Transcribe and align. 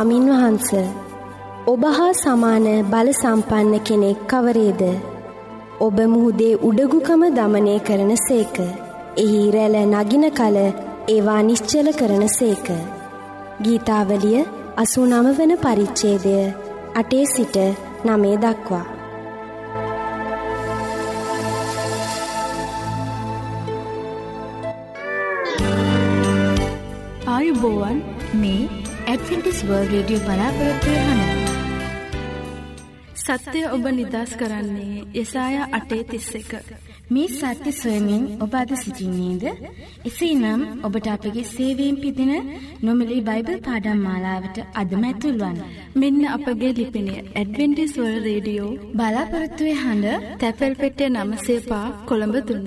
ස්වාමින් 0.00 0.28
වහන්ස 0.30 0.68
ඔබ 1.66 1.82
හා 1.96 2.12
සමාන 2.12 2.66
බල 2.90 3.08
සම්පන්න 3.12 3.74
කෙනෙක් 3.80 4.20
කවරේද? 4.28 4.82
ඔබ 5.80 5.96
මුහුදේ 6.12 6.60
උඩගුකම 6.60 7.22
දමනය 7.36 7.74
කරන 7.80 8.12
සේක. 8.18 8.56
එහි 9.16 9.42
රැල 9.50 9.76
නගින 9.84 10.24
කල 10.30 10.56
ඒවා 11.08 11.42
නිශ්චල 11.42 11.88
කරන 11.92 12.24
සේක. 12.28 12.66
ගීතාවලිය 13.62 14.40
අසු 14.76 15.04
නම 15.04 15.28
වන 15.38 15.52
පරිච්චේදය 15.58 16.34
අටේ 16.94 17.24
සිට 17.26 17.56
නමේ 18.04 18.36
දක්වා. 18.36 18.86
ආයුබෝවන් 27.28 27.98
මේ 28.34 28.64
ඇඩ්වෙන්ටිස් 29.10 29.60
වර්ල් 29.68 29.86
රේඩියෝ 29.92 30.24
බලාපොරොත්තුවය 30.26 30.98
හන. 31.06 31.20
සත්‍යය 33.22 33.64
ඔබ 33.74 33.84
නිදස් 33.96 34.32
කරන්නේ 34.40 35.04
යසායා 35.22 35.66
අටේ 35.78 36.02
තිස්ස 36.10 36.28
එක. 36.40 36.52
මේ 37.10 37.30
සත්‍ය 37.30 37.72
සොයමින් 37.72 38.22
ඔබ 38.44 38.54
අද 38.60 38.74
සිසිින්නේද? 38.82 39.44
එසේ 40.08 40.34
නම් 40.34 40.62
ඔබට 40.86 41.08
අපගේ 41.14 41.44
සේවීම් 41.46 41.96
පිදින 42.02 42.32
නොමලි 42.82 43.18
බයිබල් 43.28 43.58
පාඩම් 43.66 44.04
මාලාවට 44.06 44.62
අදම 44.74 45.02
ඇතුල්වන්. 45.08 45.58
මෙන්න 45.96 46.22
අපගේ 46.28 46.72
ලිපිනය 46.78 47.16
ඇඩවෙන්ටිස්වල් 47.16 48.14
රේඩියෝ 48.28 48.70
බලාපොරත්තුවේ 48.98 49.76
හඬ 49.82 50.30
තැපැල් 50.40 50.74
පෙටිය 50.82 51.10
නමසේපා 51.10 51.86
කොළඹ 52.08 52.36
තුන්න. 52.48 52.66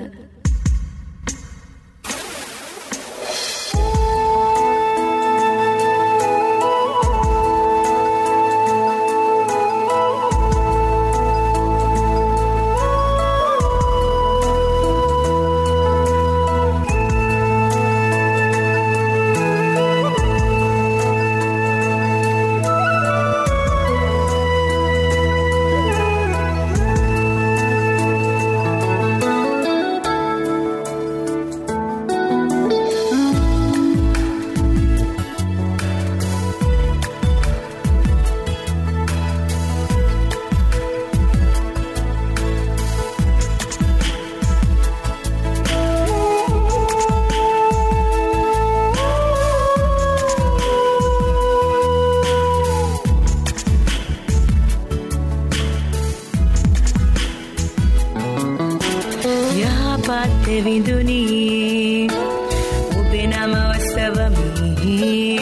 මිහි 64.56 65.40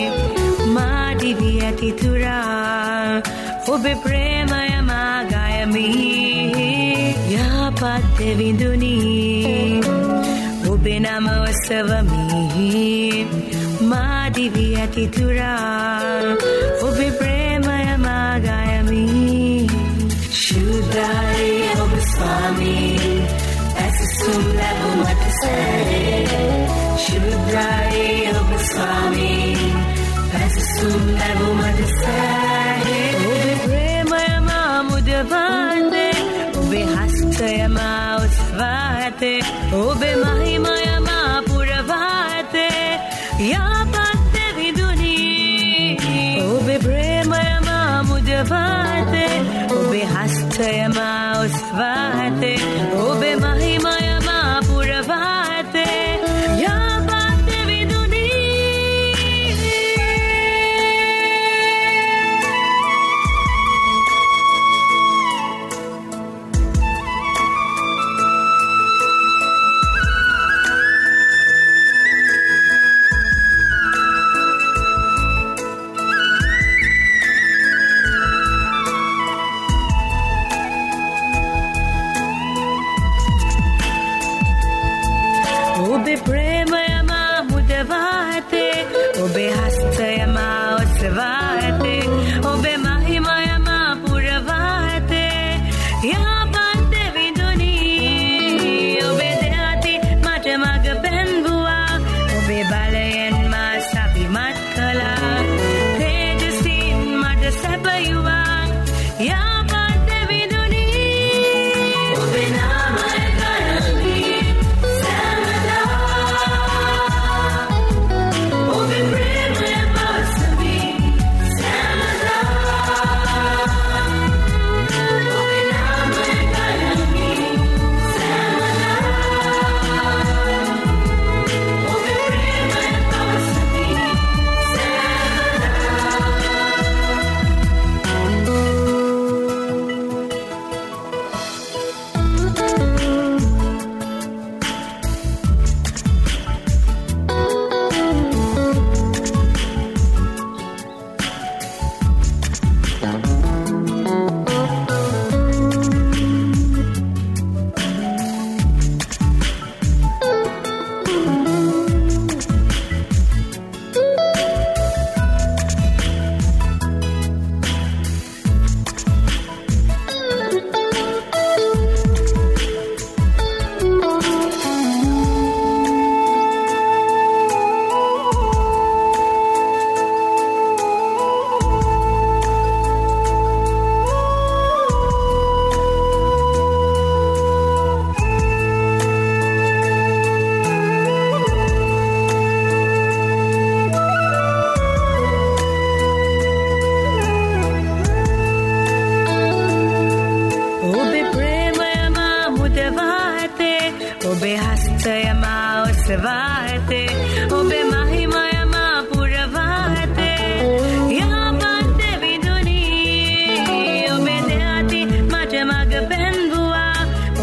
මාදිවි 0.67 1.51
ඇති 1.61 1.91
තුරා 1.93 3.21
ඔබේ 3.67 3.95
ප්‍රේමය 3.95 4.69
මාගයමි. 4.83 5.89
යහපත් 7.33 7.83
දෙවිඳුනි 8.17 8.97
ඔබේ 10.71 10.99
නම 10.99 11.27
ඔසවමි. 11.39 12.23
මාදිවි 13.83 14.65
ඇති 14.75 15.05
තුරා 15.07 16.35
ඔබේ 16.81 17.11
ප්‍රේමය 17.11 17.97
මාගයමි. 17.97 19.05
ශුද්ධයි 20.41 21.51
ඔබ 21.77 21.93
ස්වාමී 22.07 23.13
ඇසසුම් 23.77 24.43
ලැබුමට 24.57 25.23
සැරේ. 25.39 26.41
ශුද්ධයි 26.97 28.30
ස්වාමී 28.63 29.73
පැසසුම් 30.31 31.03
ලැබුමට 31.13 31.79
සෑහේ 31.93 33.09
ඔබේ 33.23 33.55
ප්‍රේමය 33.63 34.39
මා 34.41 34.83
මුදවාතේ 34.83 36.13
ඔබේ 36.57 36.85
හස්තය 36.87 37.67
මා 37.69 38.15
ඔස්වා 38.15 38.81
ඇතේ 38.97 39.39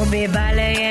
ඔබේ 0.09 0.29
බලයෙන් 0.29 0.88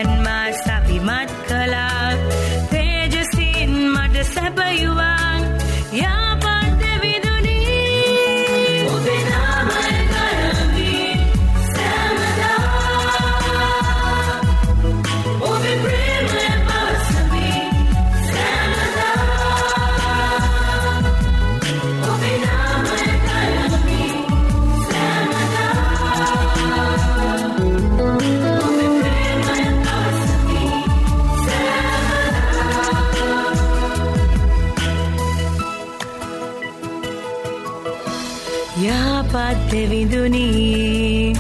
දෙවිඳුනී 40.28 41.34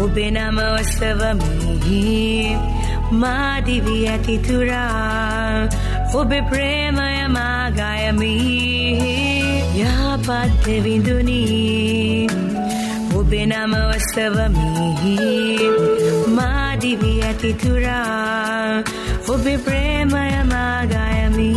ඔබේ 0.00 0.30
නම 0.30 0.58
ඔස්සවමි 0.58 2.56
මාදිවී 3.12 4.08
ඇතිතුරා 4.08 5.68
ඔබේ 6.14 6.42
ප්‍රේමය 6.42 7.28
මාගයමි 7.28 8.34
යහපත් 9.78 10.28
දෙවිඳුනී 10.66 12.26
ඔබේ 13.14 13.46
නම 13.46 13.74
ඔස්සවමි 13.74 15.18
මාදිවී 16.30 17.18
ඇතිතුරා 17.22 18.84
ඔබේ 19.28 19.58
ප්‍රේමය 19.58 20.30
මාගයමි 20.44 21.50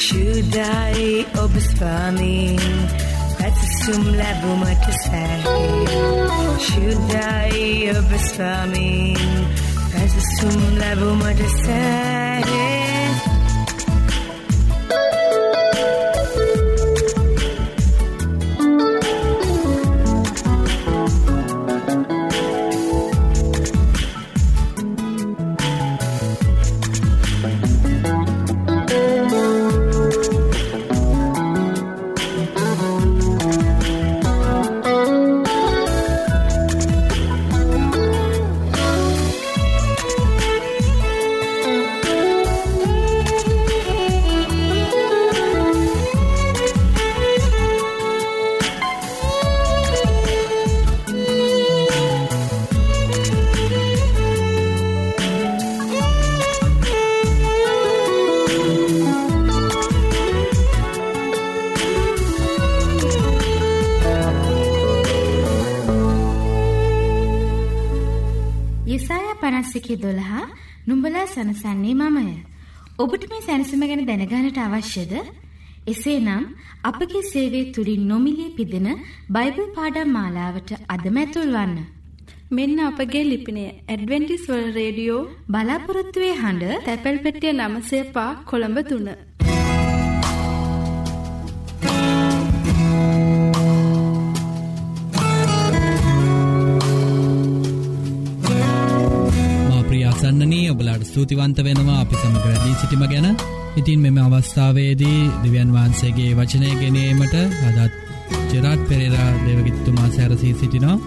ශුද්ධයි 0.00 1.12
ඔබ 1.36 1.54
ස්වාමීන් 1.62 2.99
ඇත්සුම් 3.80 4.04
ලැබුමට 4.16 4.84
සැහේ 4.96 6.58
ශුද්ධයි 6.60 7.68
ඔබ 7.92 8.10
සනසන්නේ 71.40 71.94
මමය. 71.96 72.26
ඔබට 72.98 73.22
මේ 73.30 73.42
සැනසීම 73.42 73.82
ගැන 73.82 74.02
දැනගන්නට 74.06 74.58
අවශ්‍යද? 74.60 75.12
එසේනම් 75.86 76.44
අපගේ 76.82 77.22
සේවය 77.24 77.60
තුලින් 77.72 78.02
නොමිලේ 78.08 78.50
පිදෙන 78.56 78.88
බයිබල් 79.28 79.66
පාඩම් 79.76 80.10
මාලාවට 80.16 80.70
අදම 80.88 81.16
ඇතුල් 81.16 81.50
වන්න. 81.54 81.78
මෙන්න 82.50 82.78
අපගේ 82.80 83.24
ලිපිනය 83.24 83.64
ඇඩවෙන්ටිස් 83.86 84.44
වල් 84.48 84.68
රේඩියෝ 84.74 85.20
බලාපොරොත්තුවේ 85.48 86.34
හඬ 86.34 86.84
තැපැල් 86.86 87.18
පෙටිය 87.18 87.52
නමසේපා 87.54 88.30
කොළඹ 88.44 88.78
තුන. 88.88 89.08
මා 99.68 99.82
ප්‍රියාසන්නනී 99.82 100.64
ඔබලාට 101.00 101.06
ස්තුතිවන්ත 101.06 101.58
වෙනවා. 101.58 102.00
අපි 102.00 102.14
සමග 102.14 102.44
වැඩී 102.44 102.74
සිටිම 102.74 103.02
ගැන. 103.02 103.36
ඉතින් 103.76 104.00
මෙම 104.00 104.18
අවස්ථාවේදී 104.18 105.30
දෙවියන් 105.42 105.72
වහන්සේගේ 105.72 106.34
වචනය 106.34 106.68
ගෙනීමට 106.80 107.34
අදත් 107.68 107.92
ජෙරාට් 108.52 108.82
පෙරේරා 108.88 109.30
දෙවගිත්තුමා 109.46 110.08
සැරසී 110.10 110.54
සිටිනවා. 110.54 110.98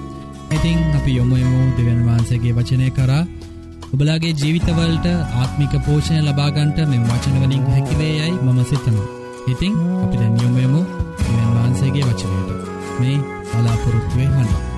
ඉතිං 0.51 0.79
අපි 0.95 1.11
යොමුයමු 1.11 1.61
දෙවන් 1.77 2.01
වහන්සේගේ 2.07 2.53
වචනය 2.53 2.89
කරා. 2.91 3.23
ඔබලාගේ 3.93 4.33
ජීවිතවලට 4.33 5.07
ආත්මික 5.35 5.73
පෝෂණය 5.85 6.21
ලබාගන්ට 6.21 6.77
මෙම 6.85 7.03
වචනවලින් 7.05 7.65
හැකිවේ 7.67 8.13
යයි 8.19 8.33
මම 8.35 8.59
සිතනවා 8.65 9.07
ඉතිං 9.45 9.73
අපි 10.03 10.15
දැන් 10.15 10.35
යොමුයමු 10.37 10.81
දෙවන් 11.23 11.49
වහන්සේගේ 11.55 12.05
වචනයට. 12.05 12.69
මේ 12.99 13.17
බලාපොරොත්තුවේ 13.49 14.29
හඬ 14.29 14.72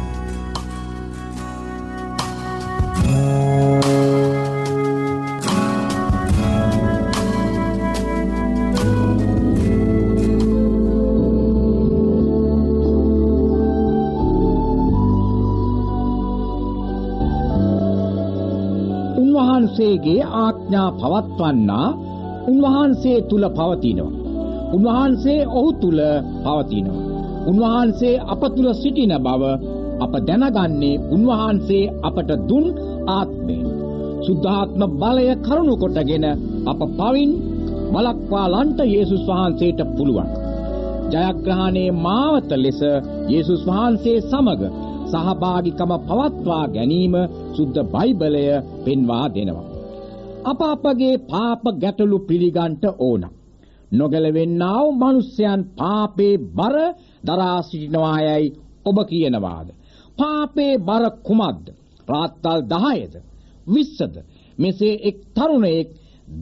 උන්වහන්සේගේ 19.96 20.24
ආඥා 20.36 20.90
පවත්වන්නා 20.94 21.88
උන්වහන්සේ 22.48 23.22
තුල 23.22 23.44
පවතිනවා. 23.50 24.14
උන්වහන්සේ 24.74 25.48
ඔහු 25.50 25.72
තුල 25.74 26.00
පවතිනවා. 26.44 27.04
උන්වහන්සේ 27.48 28.22
අප 28.24 28.42
තුල 28.56 28.68
සිටින 28.74 29.14
බව 29.18 29.44
අප 30.00 30.14
දැනගන්නේ 30.28 31.02
උන්වහන්සේ 31.10 31.92
අපට 32.02 32.30
දුන් 32.50 32.66
ආත්මයෙන්. 33.10 33.66
සුද්ධාත්ම 34.22 34.82
බලය 34.94 35.28
කරුණු 35.38 35.76
කොටගෙන 35.76 36.26
අප 36.66 36.80
පවින් 36.92 37.32
වලක්වාලන්ට 37.94 38.80
යේසුස් 38.86 39.24
වහන්සේට 39.30 39.80
පුළුවන්. 39.96 40.30
ජයග්‍රහණයේ 41.12 41.98
මාවත 41.98 42.50
ලෙස 42.56 42.82
යේසුස් 43.30 43.62
වහන්සේ 43.66 44.18
සමග 44.24 44.62
සහභාගිකම 45.12 45.92
පවත්වා 46.02 46.66
ගැනීම 46.68 47.16
සුද්ධ 47.56 47.80
බයිබලය 47.86 48.46
පෙන්වා 48.86 49.28
දෙනවා. 49.30 49.65
අප 50.46 50.60
අපගේ 50.64 51.16
පාප 51.24 51.64
ගැටලු 51.82 52.18
පිළිගන්ට 52.20 52.84
ඕන. 53.00 53.24
නොගැලවෙන්නා 53.92 54.80
වූ 54.80 54.92
මිනිසයන් 54.94 55.62
පාපේ 55.78 56.36
බර 56.58 56.76
දරා 57.24 57.62
සිටිනවායයි 57.62 58.48
ඔබ 58.86 58.98
කියනවාද? 59.06 59.68
පාපේ 60.18 60.74
බර 60.80 61.04
කුමක්ද? 61.24 61.66
රාත්තල් 62.08 62.62
10ද 62.64 63.16
20ද 63.68 64.16
මෙසේ 64.58 64.96
එක් 65.02 65.18
තරුණයෙක් 65.34 65.90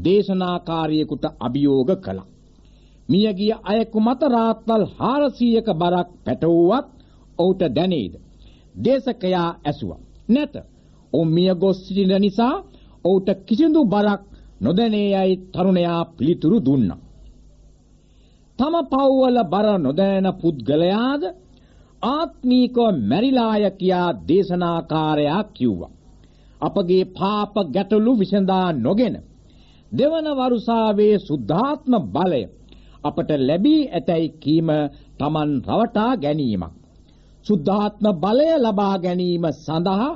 දේශනාකාරියෙකුට 0.04 1.26
අභියෝග 1.40 1.90
කළා. 1.98 2.30
මියගිය 3.10 3.54
අයෙකු 3.64 4.00
මත 4.00 4.22
රාත්තල් 4.30 4.84
400ක 5.00 5.68
බරක් 5.74 6.10
පැටවුවත් 6.26 6.88
ඔහුට 7.40 7.62
දැනේද? 7.76 8.14
දේශකයා 8.76 9.50
ඇසුවා. 9.62 10.02
නැත. 10.30 10.56
ඔහු 11.14 11.26
මිය 11.28 11.52
ගොස් 11.56 11.78
සිටින 11.86 12.22
නිසා 12.22 12.56
ඔහුට 13.06 13.30
කිසිදු 13.46 13.82
බරක් 13.86 14.22
නොදැනේ 14.62 15.10
යයි 15.16 15.34
තරුණයා 15.54 16.02
පිළිතුරු 16.08 16.58
දුන්නා. 16.60 17.02
තම 18.60 18.76
පව්වල 18.92 19.38
බර 19.46 19.68
නොදැනෙන 19.78 20.34
පුද්ගලයාද 20.34 21.24
ආත්මීකව 22.02 22.78
මැරිලාය 23.02 23.66
කියා 23.72 24.10
දේශනාකාරයා 24.28 25.44
කිව්වා. 25.50 25.92
අපගේ 26.62 27.04
පාප 27.12 27.56
ගැටලු 27.72 28.12
විසඳා 28.20 28.68
නොගෙන 28.78 29.16
දෙවන 29.92 30.28
වරුසාවේ 30.32 31.16
සුද්ධාත්ම 31.20 31.94
බලය 32.08 32.44
අපට 33.04 33.30
ලැබී 33.40 33.82
ඇතැයි 33.90 34.30
කීම 34.36 34.70
Taman 35.18 35.52
රවටා 35.68 36.12
ගැනීමක්. 36.18 36.74
සුද්ධාත්ම 37.46 38.06
බලය 38.16 38.50
ලබා 38.58 38.96
ගැනීම 39.00 39.46
සඳහා 39.56 40.10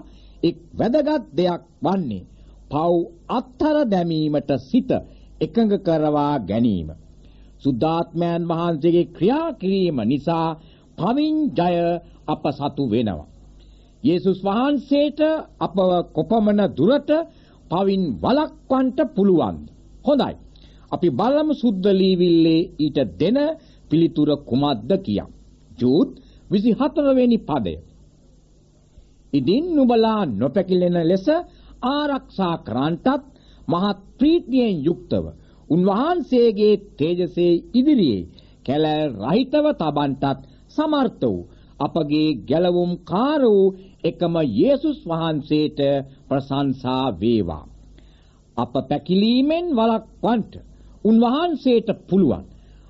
එක් 0.44 0.58
වැදගත් 0.74 1.24
දෙයක් 1.38 1.63
වන්නේ 1.84 2.24
පව් 2.69 2.93
අත්තර 3.29 3.75
දැමීමට 3.86 4.51
සිත 4.62 4.89
එකඟ 5.41 5.74
කරවා 5.79 6.36
ගැනීම. 6.41 6.89
සුද්ධාත්මයන් 7.59 8.41
වහන්සේගේ 8.50 9.05
ක්‍රියා 9.07 9.47
කිරීම 9.53 9.97
නිසා 10.03 10.47
පවින් 10.97 11.36
ජය 11.51 11.75
අප 12.27 12.43
සතු 12.51 12.83
වෙනවා. 12.88 13.27
යේසුස් 14.03 14.39
වහන්සේට 14.43 15.19
අපව 15.59 15.79
කොපමණ 16.13 16.62
දුරට 16.77 17.09
පවින් 17.71 18.03
වළක්වන්නට 18.17 19.00
පුළුවන්ද? 19.15 19.63
හොඳයි. 20.05 20.33
අපි 20.91 21.07
බලමු 21.12 21.53
සුද්ධ 21.53 21.88
ලීවිල්ලේ 21.91 22.62
ඊට 22.77 22.97
දෙන 23.19 23.38
පිළිතුර 23.89 24.29
කුමක්ද 24.41 24.91
කියා. 25.00 25.29
ජූත් 25.71 26.09
24 26.51 27.15
වෙනි 27.15 27.38
පදය. 27.39 27.75
ඉදින් 29.33 29.65
නුඹලා 29.75 30.21
නොපැකිලෙන 30.31 30.97
ලෙස 31.03 31.25
ආරක්ෂා 31.81 32.55
කරන්ටත් 32.60 33.24
මහත් 33.67 33.98
ප්‍රීතියෙන් 34.17 34.77
යුක්තව 34.86 35.25
උන්වහන්සේගේ 35.69 36.75
තේජසේ 36.98 37.53
ඉදිරියේ 37.74 38.27
කැලෑ 38.65 39.03
රහිතව 39.15 39.65
තබන්ටත් 39.74 40.39
සමර්ථ 40.69 41.24
වූ 41.24 41.48
අපගේ 41.79 42.29
ගැලවුම් 42.46 42.91
කාර 43.03 43.41
වූ 43.43 43.75
එකම 44.03 44.36
යේසුස් 44.51 45.00
වහන්සේට 45.05 45.79
ප්‍රශංසා 46.27 47.05
වේවා. 47.19 47.65
අප 48.57 48.74
පැකිලීමෙන් 48.89 49.65
වළක්වන්නට 49.72 50.53
උන්වහන්සේට 51.05 51.89
පුළුවන්. 52.07 52.46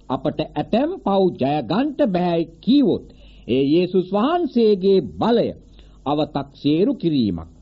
අපට 0.10 0.40
ඇතැම් 0.42 0.92
පව් 1.00 1.22
ජය 1.36 1.56
ගන්නට 1.64 2.02
බෑ 2.08 2.42
කීවොත් 2.62 3.06
ඒ 3.48 3.64
යේසුස් 3.66 4.08
වහන්සේගේ 4.12 5.00
බලය 5.20 5.48
අව탁සේරු 6.06 6.94
කිරීමක්. 6.94 7.57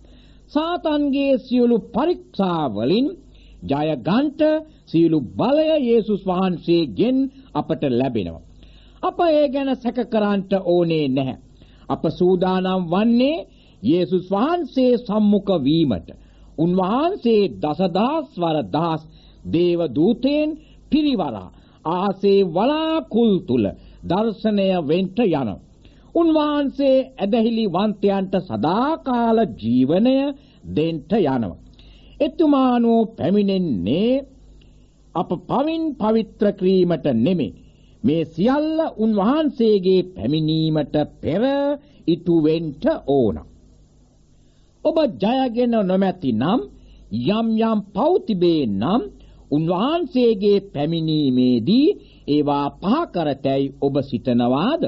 සාතන්ගේ 0.51 1.33
සියලු 1.39 1.77
පරීක්ෂා 1.89 2.63
වලින් 2.69 3.07
ජය 3.63 3.89
ගන්නට 3.97 4.41
සියලු 4.85 5.19
බලය 5.33 5.67
යේසුස් 5.79 6.21
වහන්සේගෙන් 6.23 7.17
අපට 7.53 7.81
ලැබෙනවා. 7.91 8.43
අප 9.03 9.19
ඒ 9.29 9.45
ගැන 9.47 9.69
සැක 9.75 9.97
කරන්නට 10.05 10.51
ඕනේ 10.65 11.07
නැහැ. 11.07 11.37
අප 11.89 12.03
සූදානම් 12.11 12.83
වන්නේ 12.85 13.45
යේසුස් 13.83 14.25
වහන්සේ 14.31 14.93
සම්මුඛ 14.97 15.53
වීමට. 15.59 16.07
උන්වහන්සේ 16.57 17.43
දසදහස් 17.55 18.29
වර 18.37 18.57
දහස් 18.67 19.01
දේව 19.45 19.79
දූතයන් 19.89 20.49
පිරිවරා 20.91 21.49
ආසේ 21.85 22.39
වලාකුල් 22.47 23.33
තුල 23.39 23.65
දර්ශනය 24.03 24.67
වෙන්ට 24.83 25.17
යන. 25.19 25.49
උන්වහන්සේ 26.15 26.97
ඇදහිලි 27.17 27.65
වන්තයන්ට 27.67 28.35
සදාකාල 28.43 29.39
ජීවනය 29.55 30.15
දෙන්ට 30.75 31.11
යනවා. 31.19 31.55
එතුමානෝ 32.19 33.01
පැමිණෙන්නේ 33.07 34.11
අප 35.15 35.29
පවින් 35.47 35.83
පවිත්‍ර 35.95 36.47
කිරීමට 36.51 37.05
නෙමෙයි. 37.17 37.55
මේ 38.03 38.23
සියල්ල 38.27 38.79
උන්වහන්සේගේ 38.97 40.01
පැමිණීමට 40.05 40.95
පෙර 41.21 41.43
ඉටු 42.07 42.35
වෙන්න 42.43 42.71
ඕන. 43.07 43.37
ඔබ 44.85 44.97
ජයගෙන 45.21 45.73
නොමැති 45.83 46.31
නම් 46.33 46.61
යම් 47.29 47.47
යම් 47.61 47.79
පව් 47.93 48.11
තිබේ 48.27 48.63
නම් 48.71 49.01
උන්වහන්සේගේ 49.51 50.59
පැමිණීමේදී 50.73 51.87
ඒවා 52.27 52.67
පහ 52.73 53.01
කරතැයි 53.13 53.73
ඔබ 53.81 53.95
සිතනවාද? 54.01 54.83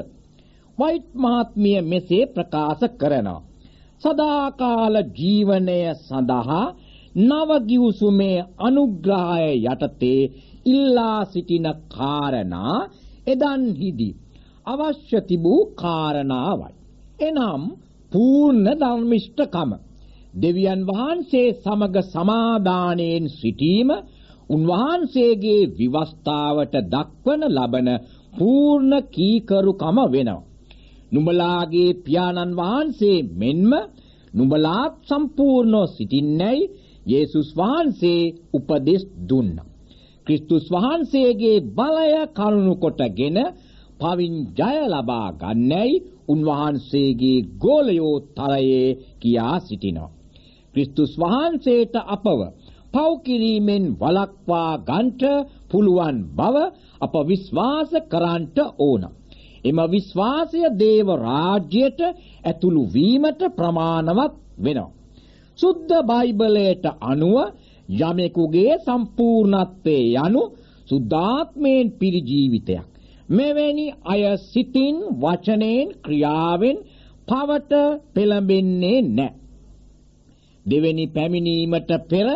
වයිට් 0.78 1.08
මහත්මිය 1.16 1.80
මෙසේ 1.82 2.24
ප්‍රකාශ 2.26 2.84
කරනවා. 2.92 3.40
සදාකාල 4.02 4.96
ජීවනය 5.12 5.80
සඳහා 5.98 6.66
නව 7.20 7.50
ගිවිසුමේ 7.68 8.38
අනුග්‍රහය 8.58 9.48
යටතේ 9.64 10.22
ඉල්ලා 10.66 11.20
සිටින 11.24 11.66
කාරණා 11.88 12.76
එදන්හිදී 13.26 14.18
අවශ්‍ය 14.66 15.18
තිබූ 15.20 15.62
කාරණාවයි. 15.74 16.74
එනම් 17.20 17.62
පූර්ණ 18.12 18.66
ධර්මිෂ්ඨකම 18.76 19.70
දෙවියන් 20.34 20.80
වහන්සේ 20.86 21.48
සමග 21.54 21.96
සමාදානයෙන් 22.06 23.26
සිටීම 23.30 23.90
උන්වහන්සේගේ 24.50 25.62
විවස්ථාවට 25.70 26.74
දක්වන 26.92 27.42
ලබන 27.48 27.88
පූර්ණ 28.32 28.92
කීකරුකම 29.08 29.98
වෙනවා. 30.06 30.47
නුඹලාගේ 31.12 31.90
පියාණන් 32.04 32.56
වහන්සේ 32.56 33.18
මෙන්ම 33.34 33.70
නුඹලාත් 34.34 34.94
සම්පූර්ණව 35.02 35.84
සිටින්නේයි 35.88 36.70
යේසුස් 37.06 37.48
වහන්සේ 37.56 38.22
උපදෙස් 38.52 39.02
දුන්නා. 39.28 39.68
ක්‍රිස්තුස් 40.26 40.66
වහන්සේගේ 40.68 41.58
බලය 41.70 42.12
කරුණු 42.28 42.74
කොටගෙන 42.76 43.38
පවින් 44.00 44.34
ජය 44.54 44.78
ලබා 44.86 45.28
ගන්නයි 45.34 45.92
උන්වහන්සේගේ 46.28 47.46
ගෝලයෝ 47.58 48.16
තරයේ 48.36 48.86
කියා 49.20 49.56
සිටිනවා. 49.60 50.14
ක්‍රිස්තුස් 50.74 51.12
වහන්සේට 51.18 51.94
අපව 52.06 52.40
පව් 52.94 53.06
කිරීමෙන් 53.24 53.84
වළක්වා 54.00 54.72
ගන්නට 54.80 55.22
පුළුවන් 55.70 56.18
බව 56.36 56.56
අප 57.00 57.14
විශ්වාස 57.28 57.90
කරන්නට 58.10 58.58
ඕන. 58.78 59.02
එම 59.68 59.78
විශ්වාසය 59.88 60.60
දේව 60.76 61.08
රාජ්‍යයට 61.18 62.00
ඇතුළු 62.44 62.82
වීමට 62.92 63.42
ප්‍රමාණවත් 63.56 64.34
වෙනවා. 64.58 64.94
සුද්ධ 65.58 65.94
බයිබලයට 66.02 66.84
අනුව 67.02 67.36
යමෙකුගේ 67.88 68.72
සම්පූර්ණත්වයේ 68.78 70.20
යනු 70.20 70.42
සුද්ධාත්මයෙන් 70.88 71.86
පිරි 71.92 72.20
ජීවිතයක්. 72.22 72.86
මෙවැනි 73.28 73.86
අය 74.04 74.22
සිතින් 74.42 74.96
වචනයෙන් 75.16 75.88
ක්‍රියාවෙන් 76.04 76.78
පවට 77.28 77.72
පෙළඹෙන්නේ 78.14 79.00
නැහැ. 79.08 79.36
දෙවෙනි 80.66 81.06
පැමිණීමට 81.06 81.90
පෙර 82.08 82.28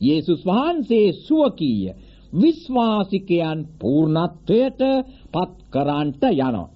යේසුස් 0.00 0.40
වහන්සේ 0.44 1.08
සුවකීය 1.18 1.92
විශ්වාසිකයන් 2.32 3.60
පූර්ණත්වයට 3.78 4.80
පත් 5.32 5.52
කරන්නට 5.70 6.22
යනවා. 6.24 6.68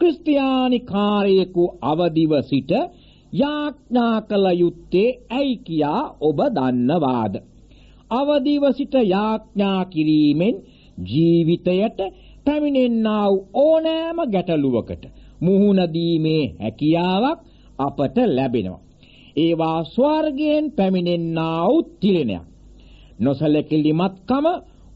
ක්‍රිස්තියානි 0.00 0.80
කාර්යයක 0.82 1.56
අවදිව 1.82 2.32
සිට 2.42 2.70
යාඥා 3.32 4.16
කළ 4.20 4.46
යුත්තේ 4.54 5.18
ඇයි 5.30 5.56
කියා 5.58 6.02
ඔබ 6.20 6.38
දන්නවාද? 6.48 7.34
අවදිව 8.10 8.62
සිට 8.72 8.94
යාඥා 9.04 9.84
කිරීමෙන් 9.84 10.56
ජීවිතයට 11.04 11.98
පැමිණෙන්නා 12.44 13.26
වූ 13.26 13.46
ඕනෑම 13.54 14.18
ගැටලුවකට 14.32 15.02
මුහුණ 15.40 15.80
දීමේ 15.94 16.44
හැකියාවක් 16.60 17.38
අපට 17.78 18.16
ලැබෙනවා. 18.28 18.80
ඒවා 19.36 19.84
ස්වර්ගයෙන් 19.84 20.72
පැමිණෙන්නා 20.72 21.66
වූ 21.66 21.82
තිරණයක්. 22.00 22.44
නොසලකිලිමත්කම 23.20 24.46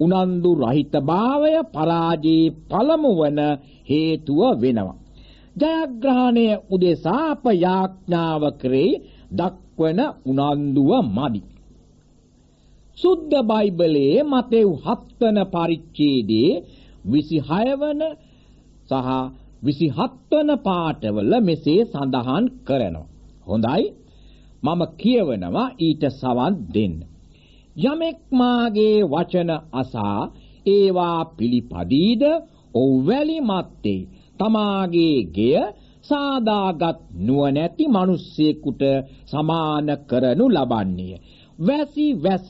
උනන්දු 0.04 0.50
රහිතභාවය 0.62 1.52
පරාජයේ 1.74 2.54
පළමු 2.70 3.10
වන 3.20 3.40
හේතුව 3.90 4.40
වෙනවා. 4.62 4.98
ජයග්‍රහණය 5.56 6.46
උදෙසා 6.74 7.22
අප 7.30 7.44
යාඥාව 7.64 8.42
කරේ 8.60 9.00
දක්වන 9.30 10.00
උනන්දුව 10.30 10.90
මදි. 11.16 11.42
සුද්ධ 12.98 13.36
බයිබලයේ 13.50 14.18
මතෙව් 14.24 14.68
7 14.84 15.20
වන 15.20 15.38
පරිච්ඡේදයේ 15.54 16.52
26 17.06 17.80
වන 17.80 18.02
සහ 18.88 19.08
27 19.62 20.10
වන 20.30 20.50
පාඨවල 20.66 21.32
මෙසේ 21.40 21.80
සඳහන් 21.84 22.44
කරනවා. 22.66 23.10
හොඳයි. 23.46 23.82
මම 24.62 24.80
කියවනවා 24.96 25.74
ඊට 25.78 26.02
සවන් 26.12 26.54
දෙන්න. 26.74 26.96
යමෙක් 27.76 28.18
මාගේ 28.30 29.04
වචන 29.04 29.50
අසා 29.72 30.32
ඒවා 30.66 31.24
පිළිපදීද? 31.26 32.22
ඔව්වැලි 32.74 33.38
මත්තේ. 33.42 34.08
තමාගේ 34.38 35.16
ගෙය 35.26 35.56
සාදාගත් 36.04 36.98
නුවණැති 37.16 37.84
මිනිස්සෙකුට 37.88 38.82
සමාන 39.24 39.88
කරනු 40.00 40.46
ලබන්නේ. 40.48 41.20
වැසි 41.58 42.06
වැස 42.14 42.48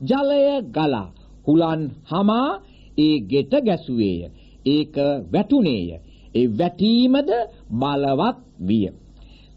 ජලය 0.00 0.42
ගලා 0.66 1.12
හුලන් 1.46 1.82
හමා 2.04 2.50
ඒ 2.98 3.16
ගෙට 3.20 3.52
ගැසුවේය. 3.60 4.30
ඒක 4.66 4.94
වැටුනේය. 5.32 5.88
ඒ 6.34 6.46
වැටීමද 6.50 7.30
බලවත් 7.72 8.38
විය. 8.60 8.86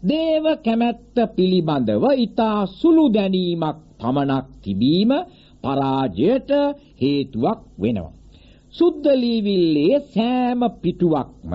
දේව 0.02 0.44
කැමැත්ත 0.64 1.16
පිළිබඳව 1.36 2.04
ඊතා 2.14 2.66
සුළු 2.68 3.04
දැනීමක් 3.08 3.89
පමණක් 4.00 4.46
තිබීම 4.62 5.10
පරාජයට 5.64 6.50
හේතුවක් 7.00 7.60
වෙනවා. 7.78 8.12
සුද්ධ 8.74 9.08
ලීවිල්ලේ 9.14 9.94
සෑම 10.08 10.60
පිටුවක්ම 10.82 11.52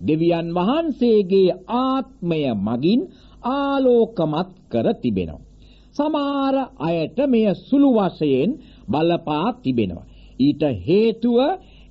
දෙවියන් 0.00 0.48
වහන්සේගේ 0.56 1.50
ආත්මය 1.78 2.40
මගින් 2.58 3.00
ආලෝකමත් 3.52 4.50
කර 4.70 4.86
තිබෙනවා. 4.94 5.44
සමහර 5.96 6.56
අයට 6.80 7.18
මෙය 7.26 7.46
සුළු 7.58 7.90
වශයෙන් 7.96 8.50
බලපා 8.88 9.48
තිබෙනවා. 9.54 10.08
ඊට 10.38 10.62
හේතුව 10.86 11.38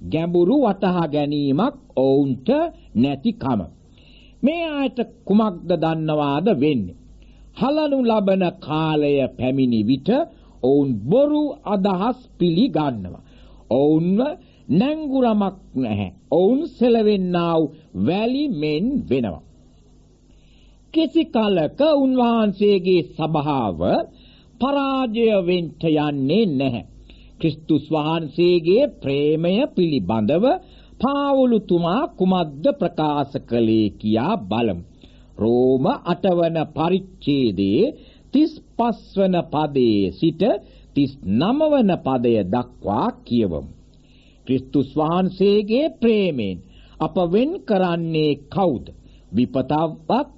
ගැඹුරු 0.03 0.57
වටහා 0.63 1.07
ගැනීමක් 1.07 1.75
ඔවුන්ට 1.97 2.49
නැතිකම. 2.95 3.61
මේ 4.43 4.65
අයට 4.71 4.99
කුමක්ද 5.25 5.69
දන්නවාද 5.75 6.47
වෙන්නේ? 6.55 7.02
හලනු 7.57 7.97
ලබන 8.03 8.43
කාලය 8.59 9.13
පැමිණි 9.29 9.81
විට 9.83 10.09
ඔවුන් 10.63 10.89
බොරු 11.03 11.43
අදහස් 11.65 12.19
පිළිගන්නවා. 12.37 13.23
ඔවුන්ව 13.71 14.19
නැංගුරමක් 14.69 15.57
නැහැ. 15.75 16.09
ඔවුන් 16.31 16.61
සෙලවෙන්නා 16.69 17.53
වූ 17.55 17.73
වැලි 18.05 18.45
මෙන් 18.51 18.85
වෙනවා. 19.09 19.43
කිසි 20.93 21.23
කලක 21.25 21.79
උන්වහන්සේගේ 21.95 23.01
සභාව 23.09 23.79
පරාජය 24.61 25.27
වෙන්න 25.41 25.67
යන්නේ 25.83 26.45
නැහැ. 26.51 26.83
ක්‍රිස්තුස් 27.39 27.85
වහන්සේගේ 27.91 28.83
ප්‍රේමය 29.01 29.53
පිළිබඳව 29.75 30.45
පාවුලුතුමා 31.01 32.01
කුමද්ද 32.17 32.65
ප්‍රකාශ 32.79 33.35
කළේ 33.49 33.87
කියා 33.91 34.35
බලමු. 34.43 34.83
රෝම 35.37 35.85
8 35.85 36.31
වන 36.31 36.57
පරිච්ඡේදයේ 36.69 37.85
35 38.33 39.17
වන 39.17 39.35
පදයේ 39.45 40.11
සිට 40.11 40.41
39 40.95 41.71
වන 41.71 41.91
පදය 41.99 42.33
දක්වා 42.45 43.07
කියවමු. 43.25 43.71
ක්‍රිස්තුස් 44.47 44.89
වහන්සේගේ 44.95 45.85
ප්‍රේමයෙන් 46.01 46.57
අප 46.99 47.15
වෙන් 47.31 47.51
කරන්නේ 47.61 48.33
කවුද? 48.47 48.85
විපතවත්, 49.31 50.29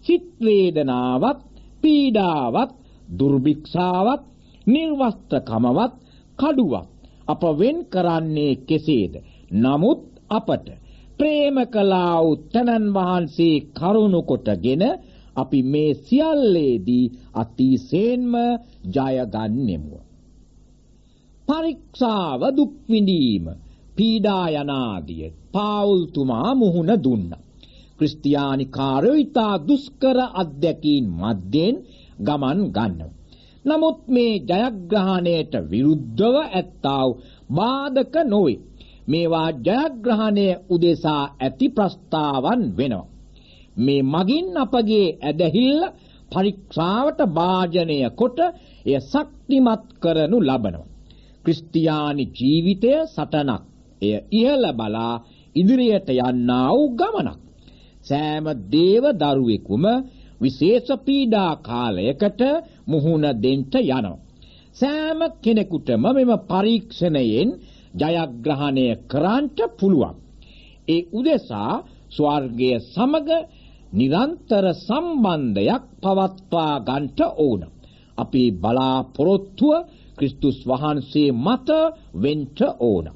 සිත් 0.00 0.26
වේදනාවක්, 0.40 1.38
පීඩාවක්, 1.82 2.70
දුර්භික්ෂාවක්, 3.18 4.22
නිර්වස්ත්‍රකමවත්, 4.66 5.94
කඩුවක් 6.38 6.88
අප 7.26 7.42
වෙන් 7.58 7.78
කරන්නේ 7.84 8.54
කෙසේද? 8.58 9.14
නමුත් 9.54 10.02
අපට 10.30 10.66
ප්‍රේම 11.20 11.56
කළා 11.66 12.16
වූ 12.22 12.36
තනන් 12.48 12.86
වහන්සේ 12.94 13.56
කරුණු 13.70 14.20
කොටගෙන 14.22 14.84
අපි 15.36 15.58
මේ 15.62 15.90
සියල්ලේදී 15.96 17.12
අතිසේන්ම 17.34 18.32
ජය 18.86 19.16
ගන්නෙමු. 19.26 19.98
පරීක්ෂාව 21.48 22.40
දුක් 22.56 22.72
විඳීම 22.88 23.44
පීඩා 23.96 24.46
යනාදිය 24.54 25.22
පාවුල්තුමා 25.52 26.50
මුහුණ 26.54 26.92
දුන්නා. 27.04 27.44
ක්‍රිස්තියානි 27.98 28.66
කාර්යෝ 28.68 29.14
ඊතා 29.14 29.54
දුෂ්කර 29.68 30.18
අධ්‍යක්ීන් 30.34 31.06
මැද්දෙන් 31.12 31.76
ගමන් 32.18 32.60
ගන්නවා. 32.68 33.16
නමුත් 33.64 34.00
මේ 34.08 34.34
ජයග්‍රහණයට 34.40 35.54
විරුද්ධව 35.70 36.36
ඇත්තා 36.40 37.02
වූ 37.04 37.18
බාධක 37.50 38.14
නොවේ. 38.24 38.58
මේවා 39.10 39.48
ජයග්‍රහණය 39.60 40.46
උදෙසා 40.70 41.22
ඇති 41.38 41.66
ප්‍රස්තාවන් 41.68 42.62
වෙනවා. 42.76 43.10
මේ 43.76 44.02
මගින් 44.04 44.48
අපගේ 44.56 45.08
ඇදහිල්ල 45.22 45.80
පරීක්ෂාවට 46.30 47.20
භාජනය 47.30 47.98
කොට 48.12 48.38
එය 48.86 48.96
ශක්තිමත් 49.02 49.84
කරනු 50.02 50.38
ලබනවා. 50.40 50.88
ක්‍රිස්තියානි 51.44 52.24
ජීවිතය 52.30 52.92
සටනක්. 53.06 53.62
එය 54.02 54.14
ඉහළ 54.32 54.66
බලා 54.72 55.14
ඉදිරියට 55.56 56.08
යන්නා 56.18 56.68
වූ 56.70 56.88
ගමනක්. 56.92 57.38
සෑම 58.06 58.46
දේව 58.68 59.04
දරුවෙකුම 59.14 59.84
විශේෂ 60.40 60.88
පීඩා 60.98 61.52
කාලයකට 61.58 62.40
මුහුණ 62.86 63.24
දෙන්න 63.36 63.62
යනවා. 63.74 64.18
සෑම 64.76 65.20
කෙනෙකුටම 65.42 66.04
මෙම 66.08 66.32
පරීක්ෂණයෙන් 66.48 67.48
ජයග්‍රහණය 67.94 68.86
කරන්නට 69.06 69.58
පුළුවන්. 69.78 70.16
ඒ 70.88 71.02
උදෙසා 71.12 71.72
ස්වර්ගය 72.10 72.70
සමග 72.86 73.28
නිරන්තර 73.92 74.66
සම්බන්ධයක් 74.76 75.84
පවත්වා 76.02 76.74
ගන්නට 76.80 77.20
ඕන. 77.38 77.62
අපේ 78.18 78.50
බලාපොරොත්තුව 78.52 79.86
ක්‍රිස්තුස් 80.18 80.58
වහන්සේ 80.66 81.30
මත 81.36 81.68
වෙන්න 82.14 82.46
ඕන. 82.80 83.06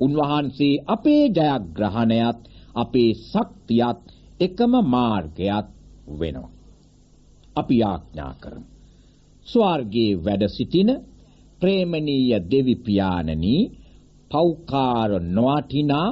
උන්වහන්සේ 0.00 0.82
අපේ 0.86 1.24
ජයග්‍රහණයත් 1.28 2.40
අපේ 2.74 3.10
ශක්තියත් 3.22 4.00
එකම 4.40 4.72
මාර්ගයක් 4.86 5.66
වෙනවා. 6.10 6.50
අපි 7.56 7.76
ආඥා 7.82 8.34
කරමු. 8.40 8.66
ස්වර්ගයේ 9.46 10.18
වැඩ 10.24 10.44
සිටින 10.48 10.90
ප්‍රේමණීය 11.62 12.38
දෙවි 12.50 12.74
පියාණනි 12.76 13.56
පෞකාර 14.30 15.10
නොවටිනා 15.28 16.10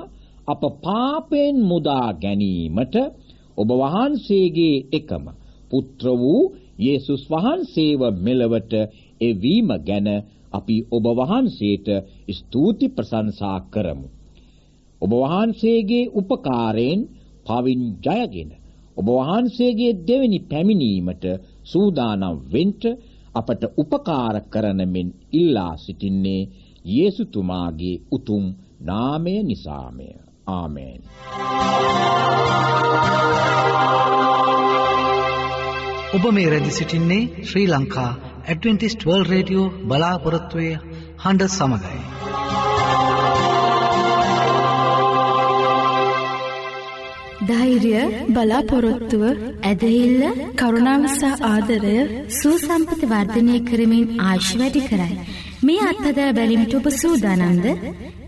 අප 0.49 0.63
පාපෙන් 0.83 1.57
මුදා 1.63 2.09
ගැනීමට 2.15 2.95
ඔබ 3.59 3.71
වහන්සේගේ 3.75 4.77
එකම 4.93 5.25
පුත්‍ර 5.71 6.07
වූ 6.15 6.43
යේසුස් 6.79 7.23
වහන්සේව 7.27 8.01
මෙලවට 8.19 8.73
එවීම 9.21 9.69
ගැන 9.81 10.09
අපි 10.53 10.77
ඔබ 10.91 11.07
වහන්සේට 11.21 11.89
ස්තුති 12.31 12.87
ප්‍රශංසා 12.89 13.59
කරමු. 13.67 14.09
ඔබ 15.03 15.13
වහන්සේගේ 15.15 16.11
උපකාරයෙන් 16.13 17.01
පවින් 17.47 17.83
ජයගෙන 18.01 18.51
ඔබ 18.97 19.07
වහන්සේගේ 19.19 19.99
දෙවෙනි 20.03 20.41
පැමිණීමට 20.43 21.25
සූදානම් 21.65 22.37
වෙන්න 22.47 22.83
අපට 23.35 23.63
උපකාර 23.77 24.37
කරන 24.49 24.81
මෙන් 24.87 25.09
ඉල්ලා 25.33 25.73
සිටින්නේ 25.77 26.43
යේසුතුමාගේ 26.89 27.97
උතුම් 28.13 28.45
නාමය 28.83 29.35
නිසාමය. 29.43 30.09
ආමේන්. 30.49 31.01
ඔබ 36.11 36.25
මේ 36.33 36.49
රැදි 36.51 36.71
සිටින්නේ 36.71 37.23
Sri 37.45 37.67
Lanka 37.69 38.11
Adventist 38.45 39.03
World 39.03 39.31
Radio 39.31 39.67
බලාපොරොත්තුවේ 39.89 40.75
හඬ 41.25 41.51
සමගයි. 41.51 42.01
ධෛර්ය 47.49 47.93
බලාපොරොත්තුව 48.31 49.23
ඇදහිල්ල 49.65 50.25
කරුණාවසා 50.55 51.35
ආදරය 51.47 51.99
සූසම්පත 52.39 53.05
වර්ධනය 53.07 53.61
කරමින් 53.65 54.09
ආශ් 54.25 54.51
වැඩි 54.57 54.83
කරයි. 54.89 55.15
මේ 55.61 55.81
අත්හදා 55.85 56.33
බැලිමිට 56.33 56.75
ඔබ 56.75 56.87
සූදානන්ද 56.95 57.67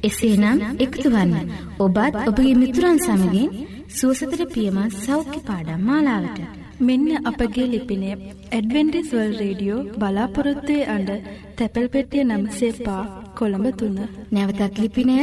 එසේනම් 0.03 0.59
එකතු 0.79 1.09
වන්න 1.15 1.53
ඔබත් 1.79 2.17
ඔබගේ 2.23 2.55
මිතුරන් 2.55 2.99
සමගින් 2.99 3.53
සුවසතර 3.91 4.43
පියමත් 4.55 4.97
සෞඛ්‍ය 4.99 5.41
පාඩම් 5.49 5.87
මාලාවට. 5.89 6.41
මෙන්න 6.81 7.09
අපගේ 7.31 7.69
ලිපිනය 7.73 8.11
ඇඩවෙන්ඩිස් 8.51 9.09
වල් 9.13 9.33
රේඩියෝ 9.43 9.87
බලාපොරොත්තුවේ 9.97 10.89
අඩ 10.89 11.11
තැපැල් 11.57 11.89
පෙටිය 11.89 12.25
නම්සේ 12.25 12.73
පා 12.81 13.03
කොළඹ 13.39 13.67
තුන්න. 13.79 13.99
නැවතත් 14.33 14.79
ලිපිනය 14.79 15.17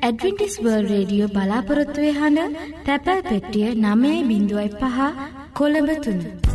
ඇඩවිටිස් 0.00 0.56
වර්ල් 0.58 0.88
රේඩියෝ 0.88 1.28
බලාපොරොත්තුවේ 1.28 2.12
හඬ 2.12 2.58
තැපැල් 2.84 3.22
පෙට්ටිය 3.22 3.70
නමේ 3.76 4.18
බිඳුවයි 4.24 4.68
පහ 4.74 4.98
කොළඹ 5.54 5.90
තුන්න. 6.04 6.45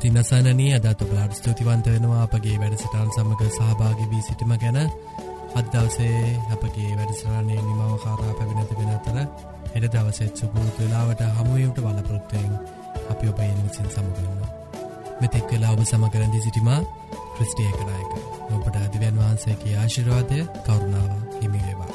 ඉති 0.00 0.10
නසානනී 0.10 0.72
අදත් 0.74 1.02
ඔබලාට 1.02 1.32
ස්තුතිවන්ත 1.34 1.86
වෙනවා 1.86 2.20
අපගේ 2.22 2.54
වැඩසටාන් 2.58 3.10
සමඟ 3.10 3.50
සහභාගි 3.50 4.06
වී 4.08 4.22
සිටිම 4.22 4.52
ගැන 4.54 4.78
අදදවසේ 5.52 6.20
අපගේ 6.48 6.92
වැඩසරාණය 6.92 7.56
නිමව 7.58 7.82
කාරා 7.98 8.32
පැමිණති 8.32 8.78
වෙන 8.78 8.90
අතර 8.90 9.18
එඩ 9.74 9.88
දවසෙත් 9.88 10.32
සුපුරුත් 10.36 10.78
වෙලාවට 10.78 11.20
හමුවීමට 11.34 11.82
බලපොරොත්තයෙන් 11.82 12.52
අපි 13.10 13.28
ඔබ 13.28 13.42
එනිසින් 13.42 13.90
සමගන්න. 13.90 14.40
මෙතෙක් 15.20 15.52
වෙලා 15.52 15.72
ඔබ 15.72 15.84
සමකරදි 15.84 16.40
සිටිමා 16.40 16.80
ක්‍රිස්ටිය 17.34 17.72
කනායක 17.74 18.12
ඔබට 18.52 18.76
අධිවන් 18.78 19.20
වහන්සේගේ 19.20 19.76
ආශිරවාදය 19.76 20.38
කවරුණාව 20.62 21.12
හිමිවේවා. 21.36 21.89